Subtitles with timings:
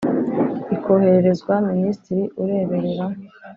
[0.75, 3.05] Ikohererezwa minisitiri ureberera